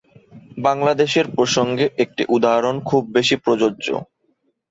বাংলাদেশের 0.57 1.25
প্রসঙ্গে 1.35 1.85
একটি 2.03 2.23
উদাহরণ 2.29 2.75
খুব 2.89 3.03
বেশি 3.15 3.35
প্রযোজ্য। 3.37 3.87